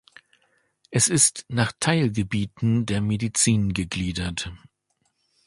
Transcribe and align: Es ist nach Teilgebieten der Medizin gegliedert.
Es 0.89 1.07
ist 1.07 1.45
nach 1.47 1.73
Teilgebieten 1.79 2.87
der 2.87 3.01
Medizin 3.01 3.71
gegliedert. 3.71 4.51